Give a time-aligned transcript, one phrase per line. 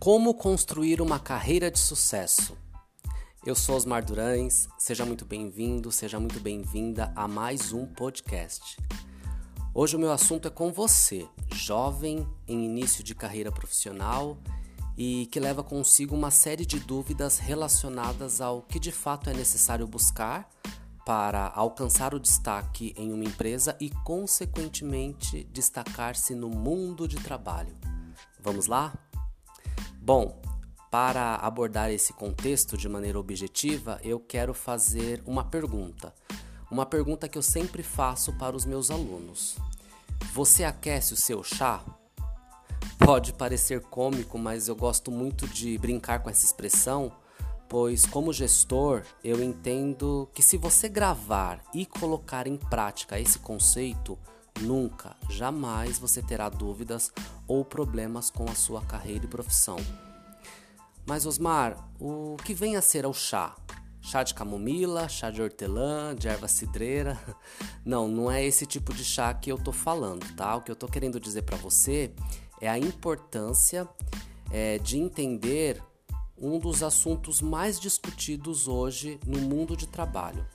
[0.00, 2.56] Como construir uma carreira de sucesso?
[3.44, 8.78] Eu sou Osmar Durães, seja muito bem-vindo, seja muito bem-vinda a mais um podcast.
[9.74, 14.38] Hoje o meu assunto é com você, jovem em início de carreira profissional
[14.96, 19.86] e que leva consigo uma série de dúvidas relacionadas ao que de fato é necessário
[19.86, 20.48] buscar
[21.04, 27.74] para alcançar o destaque em uma empresa e, consequentemente, destacar-se no mundo de trabalho.
[28.42, 28.94] Vamos lá?
[30.02, 30.40] Bom,
[30.90, 36.14] para abordar esse contexto de maneira objetiva, eu quero fazer uma pergunta.
[36.70, 39.58] Uma pergunta que eu sempre faço para os meus alunos.
[40.32, 41.84] Você aquece o seu chá?
[42.98, 47.12] Pode parecer cômico, mas eu gosto muito de brincar com essa expressão,
[47.68, 54.18] pois, como gestor, eu entendo que se você gravar e colocar em prática esse conceito,
[54.60, 57.10] Nunca, jamais você terá dúvidas
[57.48, 59.78] ou problemas com a sua carreira e profissão.
[61.06, 63.56] Mas Osmar, o que vem a ser o chá?
[64.02, 67.18] Chá de camomila, chá de hortelã, de erva cidreira?
[67.84, 70.54] Não, não é esse tipo de chá que eu tô falando, tá?
[70.56, 72.12] O que eu tô querendo dizer para você
[72.60, 73.88] é a importância
[74.50, 75.82] é, de entender
[76.36, 80.46] um dos assuntos mais discutidos hoje no mundo de trabalho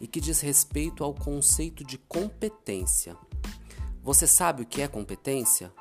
[0.00, 3.16] e que diz respeito ao conceito de competência.
[4.02, 5.72] Você sabe o que é competência?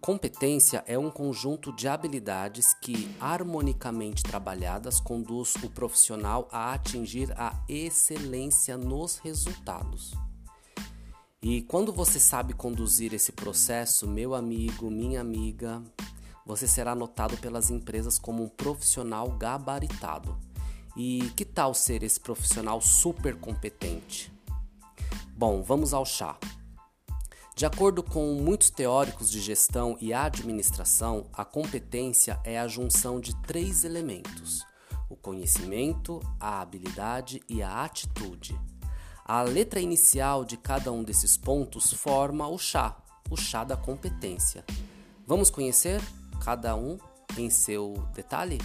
[0.00, 7.52] Competência é um conjunto de habilidades que, harmonicamente trabalhadas, conduz o profissional a atingir a
[7.68, 10.14] excelência nos resultados.
[11.42, 15.82] E quando você sabe conduzir esse processo, meu amigo, minha amiga,
[16.44, 20.36] você será notado pelas empresas como um profissional gabaritado.
[20.96, 24.32] E que tal ser esse profissional super competente?
[25.36, 26.38] Bom, vamos ao chá.
[27.56, 33.34] De acordo com muitos teóricos de gestão e administração, a competência é a junção de
[33.44, 34.62] três elementos:
[35.08, 38.54] o conhecimento, a habilidade e a atitude.
[39.24, 42.94] A letra inicial de cada um desses pontos forma o chá,
[43.30, 44.62] o chá da competência.
[45.26, 46.02] Vamos conhecer
[46.44, 46.98] cada um
[47.38, 48.60] em seu detalhe?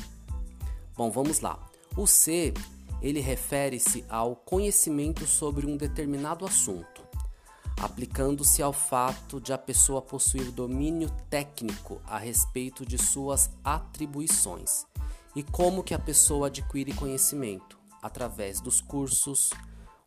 [0.98, 1.58] Bom, vamos lá.
[1.96, 2.54] O C,
[3.02, 6.91] ele refere-se ao conhecimento sobre um determinado assunto
[7.82, 14.86] aplicando-se ao fato de a pessoa possuir domínio técnico a respeito de suas atribuições.
[15.36, 17.80] E como que a pessoa adquire conhecimento?
[18.00, 19.50] Através dos cursos,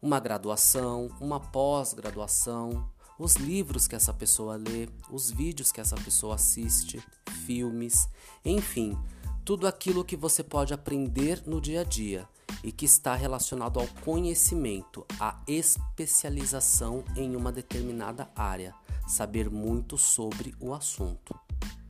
[0.01, 6.37] uma graduação, uma pós-graduação, os livros que essa pessoa lê, os vídeos que essa pessoa
[6.37, 7.03] assiste,
[7.45, 8.09] filmes,
[8.45, 8.97] enfim,
[9.45, 12.27] tudo aquilo que você pode aprender no dia a dia
[12.63, 18.75] e que está relacionado ao conhecimento, à especialização em uma determinada área,
[19.07, 21.39] saber muito sobre o assunto,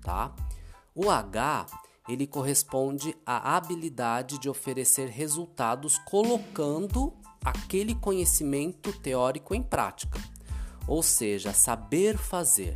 [0.03, 0.35] tá?
[0.93, 1.67] O H,
[2.09, 7.13] ele corresponde à habilidade de oferecer resultados colocando
[7.45, 10.19] aquele conhecimento teórico em prática.
[10.89, 12.75] Ou seja, saber fazer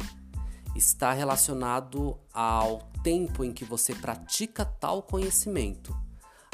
[0.79, 5.95] está relacionado ao tempo em que você pratica tal conhecimento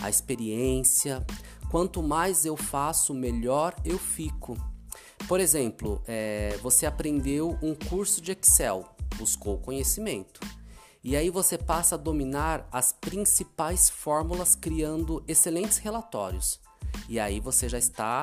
[0.05, 1.25] a experiência.
[1.71, 4.57] Quanto mais eu faço, melhor eu fico.
[5.27, 8.85] Por exemplo, é, você aprendeu um curso de Excel,
[9.17, 10.41] buscou conhecimento.
[11.03, 16.61] E aí você passa a dominar as principais fórmulas, criando excelentes relatórios.
[17.09, 18.23] E aí você já está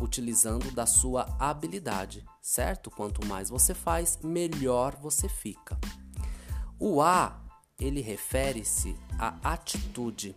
[0.00, 2.90] utilizando da sua habilidade, certo?
[2.90, 5.78] Quanto mais você faz, melhor você fica.
[6.78, 7.40] O A,
[7.78, 10.34] ele refere-se à atitude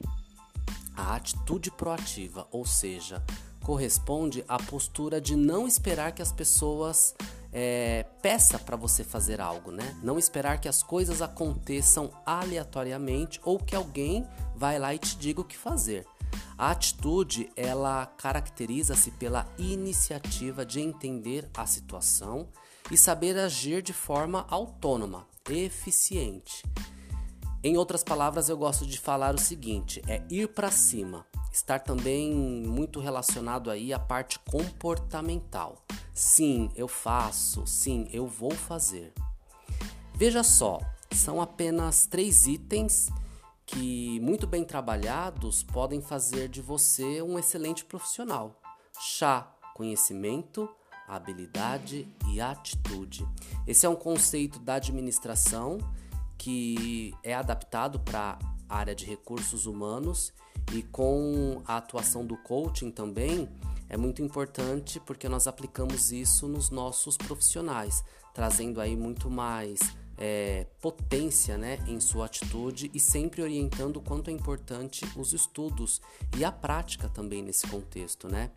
[0.95, 3.23] a atitude proativa, ou seja,
[3.63, 7.15] corresponde à postura de não esperar que as pessoas
[7.51, 9.95] é, peça para você fazer algo, né?
[10.03, 15.41] Não esperar que as coisas aconteçam aleatoriamente ou que alguém vai lá e te diga
[15.41, 16.05] o que fazer.
[16.57, 22.47] A atitude, ela caracteriza-se pela iniciativa de entender a situação
[22.91, 26.63] e saber agir de forma autônoma, eficiente.
[27.63, 31.25] Em outras palavras, eu gosto de falar o seguinte: é ir para cima.
[31.51, 35.81] Estar também muito relacionado aí à parte comportamental.
[36.13, 37.65] Sim, eu faço.
[37.65, 39.13] Sim, eu vou fazer.
[40.15, 40.79] Veja só,
[41.11, 43.09] são apenas três itens
[43.65, 48.61] que, muito bem trabalhados, podem fazer de você um excelente profissional.
[48.99, 50.69] Chá, conhecimento,
[51.07, 53.27] habilidade e atitude.
[53.65, 55.77] Esse é um conceito da administração
[56.37, 58.37] que é adaptado para
[58.67, 60.33] a área de recursos humanos
[60.73, 63.49] e com a atuação do coaching também
[63.89, 69.79] é muito importante porque nós aplicamos isso nos nossos profissionais, trazendo aí muito mais
[70.17, 76.01] é, potência né, em sua atitude e sempre orientando o quanto é importante os estudos
[76.37, 78.51] e a prática também nesse contexto, né?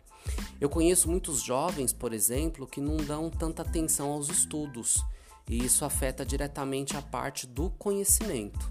[0.59, 5.03] Eu conheço muitos jovens, por exemplo, que não dão tanta atenção aos estudos
[5.49, 8.69] e isso afeta diretamente a parte do conhecimento.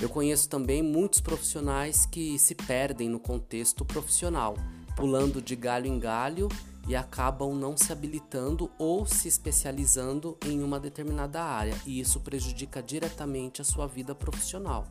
[0.00, 4.56] Eu conheço também muitos profissionais que se perdem no contexto profissional,
[4.96, 6.48] pulando de galho em galho
[6.86, 12.82] e acabam não se habilitando ou se especializando em uma determinada área, e isso prejudica
[12.82, 14.86] diretamente a sua vida profissional.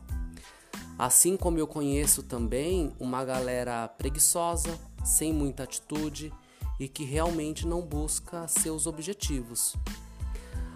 [0.98, 6.32] Assim como eu conheço também uma galera preguiçosa, sem muita atitude
[6.78, 9.74] e que realmente não busca seus objetivos.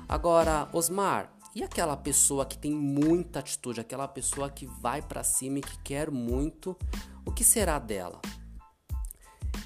[0.08, 5.58] Agora, Osmar, e aquela pessoa que tem muita atitude, aquela pessoa que vai para cima
[5.58, 6.76] e que quer muito,
[7.24, 8.20] o que será dela?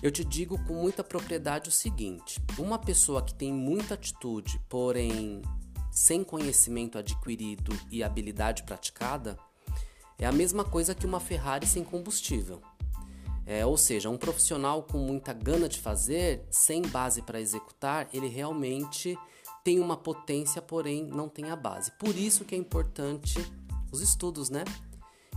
[0.02, 5.40] Eu te digo com muita propriedade o seguinte: uma pessoa que tem muita atitude, porém
[5.92, 9.38] sem conhecimento adquirido e habilidade praticada,
[10.18, 12.60] é a mesma coisa que uma Ferrari sem combustível.
[13.44, 18.28] É, ou seja, um profissional com muita gana de fazer, sem base para executar, ele
[18.28, 19.18] realmente
[19.64, 21.92] tem uma potência, porém não tem a base.
[21.98, 23.38] Por isso que é importante
[23.92, 24.64] os estudos, né?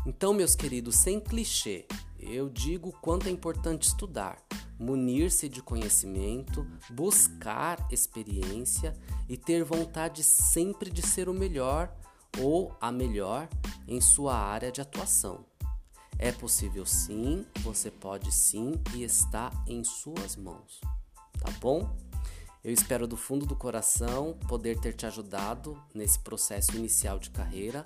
[0.06, 1.88] Então, meus queridos, sem clichê,
[2.28, 4.38] eu digo quanto é importante estudar,
[4.80, 8.96] munir-se de conhecimento, buscar experiência
[9.30, 11.94] e ter vontade sempre de ser o melhor
[12.40, 13.48] ou a melhor
[13.88, 15.46] em sua área de atuação.
[16.18, 20.80] É possível sim, você pode sim e está em suas mãos.
[21.40, 21.96] Tá bom?
[22.64, 27.86] Eu espero do fundo do coração poder ter te ajudado nesse processo inicial de carreira.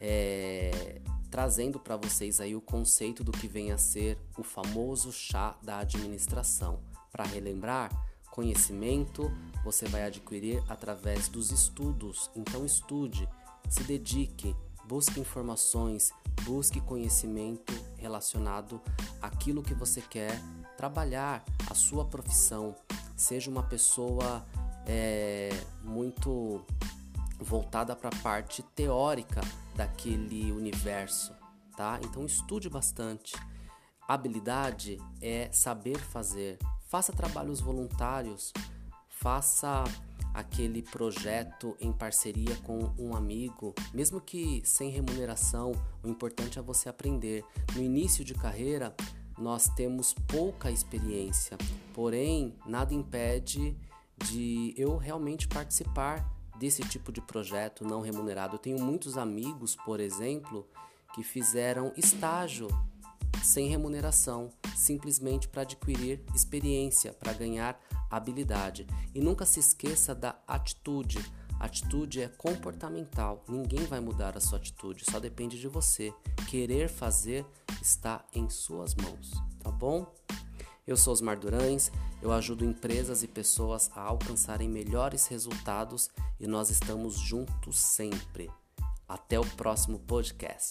[0.00, 5.56] É, trazendo para vocês aí o conceito do que vem a ser o famoso chá
[5.62, 6.80] da administração.
[7.10, 7.90] Para relembrar,
[8.30, 9.30] conhecimento
[9.64, 12.30] você vai adquirir através dos estudos.
[12.34, 13.28] Então estude,
[13.68, 14.54] se dedique,
[14.84, 16.12] busque informações,
[16.44, 18.80] busque conhecimento relacionado
[19.20, 20.40] àquilo que você quer
[20.76, 22.74] trabalhar, a sua profissão.
[23.16, 24.46] Seja uma pessoa
[24.86, 25.50] é,
[25.82, 26.64] muito
[27.38, 29.40] voltada para a parte teórica
[29.78, 31.32] daquele universo,
[31.76, 32.00] tá?
[32.02, 33.36] Então estude bastante.
[34.08, 36.58] Habilidade é saber fazer.
[36.88, 38.52] Faça trabalhos voluntários,
[39.08, 39.84] faça
[40.34, 45.70] aquele projeto em parceria com um amigo, mesmo que sem remuneração,
[46.02, 47.44] o importante é você aprender.
[47.76, 48.96] No início de carreira,
[49.38, 51.56] nós temos pouca experiência,
[51.94, 53.76] porém, nada impede
[54.16, 58.56] de eu realmente participar desse tipo de projeto não remunerado.
[58.56, 60.66] Eu tenho muitos amigos, por exemplo,
[61.14, 62.68] que fizeram estágio
[63.42, 68.86] sem remuneração, simplesmente para adquirir experiência, para ganhar habilidade.
[69.14, 71.18] E nunca se esqueça da atitude.
[71.58, 76.14] Atitude é comportamental, ninguém vai mudar a sua atitude, só depende de você.
[76.48, 77.44] Querer fazer
[77.82, 80.12] está em suas mãos, tá bom?
[80.88, 81.92] Eu sou Osmar Durães,
[82.22, 86.08] eu ajudo empresas e pessoas a alcançarem melhores resultados
[86.40, 88.50] e nós estamos juntos sempre.
[89.06, 90.70] Até o próximo podcast.